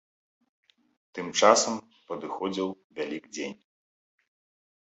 [1.17, 1.75] Тым часам
[2.09, 2.67] падыходзіў
[3.01, 3.55] вялікдзень.